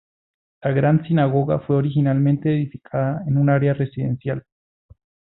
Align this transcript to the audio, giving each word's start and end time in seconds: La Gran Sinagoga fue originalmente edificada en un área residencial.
La 0.63 0.71
Gran 0.71 1.03
Sinagoga 1.05 1.59
fue 1.59 1.75
originalmente 1.75 2.49
edificada 2.49 3.21
en 3.27 3.37
un 3.37 3.51
área 3.51 3.75
residencial. 3.75 4.41